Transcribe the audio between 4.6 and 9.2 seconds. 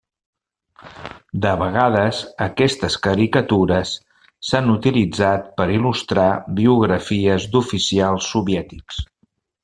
utilitzat per il·lustrar biografies d'oficials soviètics.